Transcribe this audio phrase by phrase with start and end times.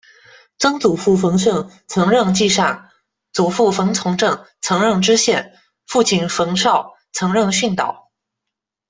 [0.57, 2.89] 曾祖父冯盛，曾任纪善；
[3.33, 5.45] 祖父冯从政，曾任知县；
[5.85, 8.09] 父亲冯绍，曾任训导。